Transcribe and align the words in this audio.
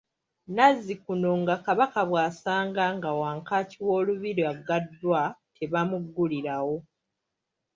Nazzikuko 0.55 1.31
nga 1.41 1.55
Kabaka 1.65 2.01
bw’asanga 2.09 2.83
nga 2.97 3.09
wankaaki 3.19 3.77
wo 3.87 3.95
lubiri 4.05 4.43
aggaddwa, 4.51 5.21
tebamuggulirawo. 5.55 6.75